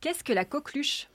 Qu'est-ce 0.00 0.22
que 0.22 0.32
la 0.32 0.44
coqueluche? 0.44 1.08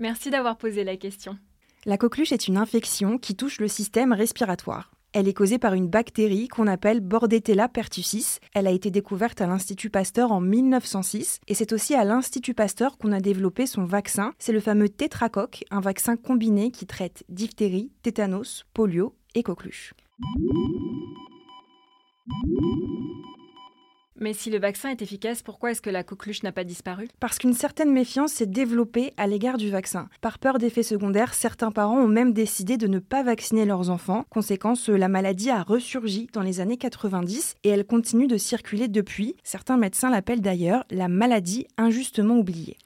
Merci 0.00 0.30
d'avoir 0.30 0.56
posé 0.56 0.82
la 0.82 0.96
question. 0.96 1.38
La 1.84 1.96
coqueluche 1.96 2.32
est 2.32 2.48
une 2.48 2.56
infection 2.56 3.16
qui 3.16 3.36
touche 3.36 3.60
le 3.60 3.68
système 3.68 4.12
respiratoire. 4.12 4.90
Elle 5.12 5.28
est 5.28 5.32
causée 5.32 5.60
par 5.60 5.74
une 5.74 5.86
bactérie 5.86 6.48
qu'on 6.48 6.66
appelle 6.66 6.98
Bordetella 6.98 7.68
pertussis. 7.68 8.38
Elle 8.54 8.66
a 8.66 8.72
été 8.72 8.90
découverte 8.90 9.40
à 9.40 9.46
l'Institut 9.46 9.88
Pasteur 9.88 10.32
en 10.32 10.40
1906 10.40 11.38
et 11.46 11.54
c'est 11.54 11.72
aussi 11.72 11.94
à 11.94 12.02
l'Institut 12.02 12.54
Pasteur 12.54 12.98
qu'on 12.98 13.12
a 13.12 13.20
développé 13.20 13.66
son 13.66 13.84
vaccin. 13.84 14.34
C'est 14.40 14.52
le 14.52 14.60
fameux 14.60 14.88
tétracoque, 14.88 15.64
un 15.70 15.80
vaccin 15.80 16.16
combiné 16.16 16.72
qui 16.72 16.86
traite 16.86 17.22
diphtérie, 17.28 17.92
tétanos, 18.02 18.64
polio 18.74 19.14
et 19.36 19.44
coqueluche. 19.44 19.94
Mais 24.22 24.34
si 24.34 24.50
le 24.50 24.58
vaccin 24.58 24.90
est 24.90 25.00
efficace, 25.00 25.42
pourquoi 25.42 25.70
est-ce 25.70 25.80
que 25.80 25.88
la 25.88 26.04
coqueluche 26.04 26.42
n'a 26.42 26.52
pas 26.52 26.62
disparu? 26.62 27.08
Parce 27.20 27.38
qu'une 27.38 27.54
certaine 27.54 27.90
méfiance 27.90 28.32
s'est 28.32 28.44
développée 28.44 29.14
à 29.16 29.26
l'égard 29.26 29.56
du 29.56 29.70
vaccin. 29.70 30.10
Par 30.20 30.38
peur 30.38 30.58
d'effets 30.58 30.82
secondaires, 30.82 31.32
certains 31.32 31.70
parents 31.70 32.02
ont 32.02 32.06
même 32.06 32.34
décidé 32.34 32.76
de 32.76 32.86
ne 32.86 32.98
pas 32.98 33.22
vacciner 33.22 33.64
leurs 33.64 33.88
enfants. 33.88 34.26
Conséquence, 34.28 34.90
la 34.90 35.08
maladie 35.08 35.48
a 35.48 35.62
ressurgi 35.62 36.28
dans 36.34 36.42
les 36.42 36.60
années 36.60 36.76
90 36.76 37.54
et 37.64 37.70
elle 37.70 37.86
continue 37.86 38.26
de 38.26 38.36
circuler 38.36 38.88
depuis. 38.88 39.36
Certains 39.42 39.78
médecins 39.78 40.10
l'appellent 40.10 40.42
d'ailleurs 40.42 40.84
la 40.90 41.08
maladie 41.08 41.66
injustement 41.78 42.36
oubliée. 42.36 42.76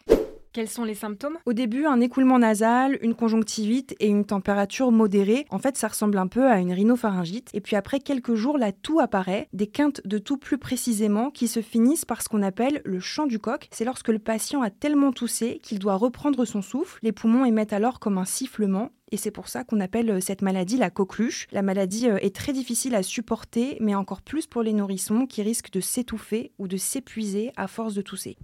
Quels 0.54 0.68
sont 0.68 0.84
les 0.84 0.94
symptômes? 0.94 1.36
Au 1.46 1.52
début, 1.52 1.84
un 1.84 2.00
écoulement 2.00 2.38
nasal, 2.38 2.96
une 3.02 3.16
conjonctivite 3.16 3.96
et 3.98 4.06
une 4.06 4.24
température 4.24 4.92
modérée. 4.92 5.46
En 5.50 5.58
fait, 5.58 5.77
ça 5.77 5.88
ressemble 5.88 6.16
un 6.16 6.28
peu 6.28 6.46
à 6.46 6.60
une 6.60 6.72
rhinopharyngite. 6.72 7.50
Et 7.54 7.60
puis 7.60 7.74
après 7.74 7.98
quelques 7.98 8.36
jours, 8.36 8.56
la 8.56 8.70
toux 8.70 9.00
apparaît, 9.00 9.48
des 9.52 9.66
quintes 9.66 10.00
de 10.04 10.16
toux 10.16 10.36
plus 10.36 10.56
précisément, 10.56 11.32
qui 11.32 11.48
se 11.48 11.60
finissent 11.60 12.04
par 12.04 12.22
ce 12.22 12.28
qu'on 12.28 12.40
appelle 12.40 12.83
le 12.84 13.00
chant 13.00 13.27
du 13.27 13.41
coq. 13.41 13.66
C'est 13.72 13.84
lorsque 13.84 14.11
le 14.11 14.20
patient 14.20 14.62
a 14.62 14.70
tellement 14.70 15.11
toussé 15.11 15.58
qu'il 15.61 15.80
doit 15.80 15.96
reprendre 15.96 16.44
son 16.44 16.62
souffle. 16.62 17.00
Les 17.02 17.11
poumons 17.11 17.44
émettent 17.44 17.72
alors 17.72 17.98
comme 17.98 18.18
un 18.18 18.24
sifflement 18.24 18.92
et 19.11 19.16
c'est 19.16 19.30
pour 19.30 19.48
ça 19.48 19.64
qu'on 19.64 19.80
appelle 19.80 20.11
euh, 20.11 20.20
cette 20.20 20.42
maladie 20.42 20.77
la 20.77 20.91
coqueluche. 20.91 21.46
La 21.52 21.62
maladie 21.62 22.08
euh, 22.08 22.18
est 22.20 22.34
très 22.34 22.52
difficile 22.52 22.94
à 22.94 23.02
supporter, 23.02 23.77
mais 23.80 23.94
encore 23.94 24.22
plus 24.22 24.46
pour 24.46 24.62
les 24.62 24.72
nourrissons 24.72 25.27
qui 25.27 25.42
risquent 25.42 25.72
de 25.72 25.80
s'étouffer 25.80 26.52
ou 26.58 26.68
de 26.68 26.77
s'épuiser 26.77 27.52
à 27.56 27.68
force 27.68 27.94
de 27.94 28.02
tousser. 28.02 28.36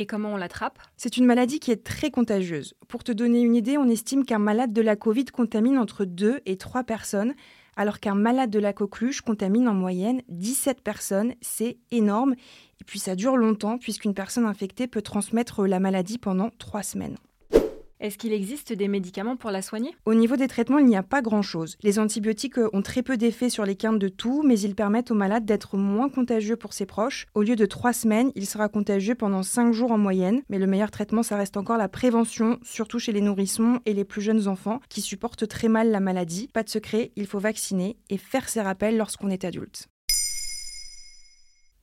Et 0.00 0.06
comment 0.06 0.32
on 0.32 0.38
l'attrape? 0.38 0.78
C'est 0.96 1.18
une 1.18 1.26
maladie 1.26 1.60
qui 1.60 1.70
est 1.70 1.84
très 1.84 2.10
contagieuse. 2.10 2.72
Pour 2.88 3.04
te 3.04 3.12
donner 3.12 3.42
une 3.42 3.54
idée, 3.54 3.76
on 3.76 3.86
estime 3.86 4.24
qu'un 4.24 4.38
malade 4.38 4.72
de 4.72 4.80
la 4.80 4.96
Covid 4.96 5.26
contamine 5.26 5.76
entre 5.76 6.06
2 6.06 6.40
et 6.46 6.56
3 6.56 6.84
personnes, 6.84 7.34
alors 7.76 8.00
qu'un 8.00 8.14
malade 8.14 8.48
de 8.48 8.58
la 8.58 8.72
coqueluche 8.72 9.20
contamine 9.20 9.68
en 9.68 9.74
moyenne 9.74 10.22
17 10.30 10.80
personnes. 10.80 11.34
C'est 11.42 11.76
énorme. 11.90 12.32
Et 12.80 12.84
puis 12.86 12.98
ça 12.98 13.14
dure 13.14 13.36
longtemps, 13.36 13.76
puisqu'une 13.76 14.14
personne 14.14 14.46
infectée 14.46 14.86
peut 14.86 15.02
transmettre 15.02 15.66
la 15.66 15.80
maladie 15.80 16.16
pendant 16.16 16.48
3 16.58 16.82
semaines. 16.82 17.18
Est-ce 18.00 18.16
qu'il 18.16 18.32
existe 18.32 18.72
des 18.72 18.88
médicaments 18.88 19.36
pour 19.36 19.50
la 19.50 19.60
soigner? 19.60 19.94
Au 20.06 20.14
niveau 20.14 20.36
des 20.36 20.48
traitements, 20.48 20.78
il 20.78 20.86
n'y 20.86 20.96
a 20.96 21.02
pas 21.02 21.20
grand-chose. 21.20 21.76
Les 21.82 21.98
antibiotiques 21.98 22.56
euh, 22.56 22.70
ont 22.72 22.80
très 22.80 23.02
peu 23.02 23.18
d'effet 23.18 23.50
sur 23.50 23.66
les 23.66 23.76
quintes 23.76 23.98
de 23.98 24.08
toux, 24.08 24.42
mais 24.42 24.58
ils 24.58 24.74
permettent 24.74 25.10
au 25.10 25.14
malade 25.14 25.44
d'être 25.44 25.76
moins 25.76 26.08
contagieux 26.08 26.56
pour 26.56 26.72
ses 26.72 26.86
proches. 26.86 27.26
Au 27.34 27.42
lieu 27.42 27.56
de 27.56 27.66
trois 27.66 27.92
semaines, 27.92 28.32
il 28.36 28.46
sera 28.46 28.70
contagieux 28.70 29.14
pendant 29.14 29.42
cinq 29.42 29.74
jours 29.74 29.92
en 29.92 29.98
moyenne. 29.98 30.40
Mais 30.48 30.58
le 30.58 30.66
meilleur 30.66 30.90
traitement, 30.90 31.22
ça 31.22 31.36
reste 31.36 31.58
encore 31.58 31.76
la 31.76 31.88
prévention, 31.88 32.58
surtout 32.62 32.98
chez 32.98 33.12
les 33.12 33.20
nourrissons 33.20 33.80
et 33.84 33.92
les 33.92 34.04
plus 34.04 34.22
jeunes 34.22 34.48
enfants 34.48 34.80
qui 34.88 35.02
supportent 35.02 35.46
très 35.46 35.68
mal 35.68 35.90
la 35.90 36.00
maladie. 36.00 36.48
Pas 36.48 36.62
de 36.62 36.70
secret, 36.70 37.12
il 37.16 37.26
faut 37.26 37.38
vacciner 37.38 37.98
et 38.08 38.16
faire 38.16 38.48
ses 38.48 38.62
rappels 38.62 38.96
lorsqu'on 38.96 39.28
est 39.28 39.44
adulte. 39.44 39.88